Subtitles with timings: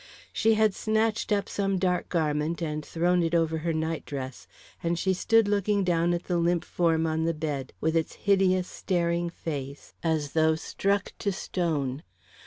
[0.33, 4.47] She had snatched up some dark garment and thrown it over her night dress,
[4.81, 8.67] and she stood looking down at the limp form on the bed, with its hideous,
[8.67, 12.01] staring face, as though struck to stone.